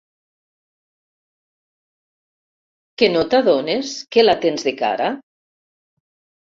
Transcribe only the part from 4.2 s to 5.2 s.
la tens de cara?